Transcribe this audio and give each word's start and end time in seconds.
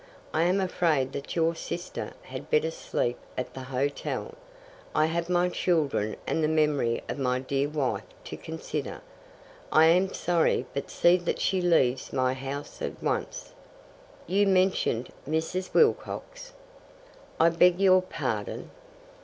I 0.33 0.45
am 0.45 0.59
afraid 0.59 1.11
that 1.13 1.35
your 1.35 1.53
sister 1.53 2.13
had 2.23 2.49
better 2.49 2.71
sleep 2.71 3.19
at 3.37 3.53
the 3.53 3.65
hotel. 3.65 4.33
I 4.95 5.05
have 5.05 5.29
my 5.29 5.47
children 5.47 6.15
and 6.25 6.43
the 6.43 6.47
memory 6.47 7.03
of 7.07 7.19
my 7.19 7.37
dear 7.37 7.69
wife 7.69 8.01
to 8.23 8.35
consider. 8.35 9.01
I 9.71 9.85
am 9.85 10.11
sorry, 10.11 10.65
but 10.73 10.89
see 10.89 11.17
that 11.17 11.39
she 11.39 11.61
leaves 11.61 12.11
my 12.11 12.33
house 12.33 12.81
at 12.81 13.03
once." 13.03 13.53
"You 14.25 14.47
mentioned 14.47 15.11
Mrs. 15.29 15.71
Wilcox." 15.71 16.53
"I 17.39 17.49
beg 17.49 17.79
your 17.79 18.01
pardon?" 18.01 18.71